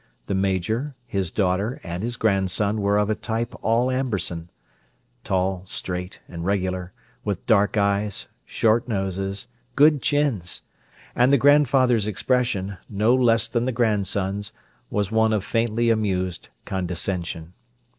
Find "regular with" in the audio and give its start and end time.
6.43-7.45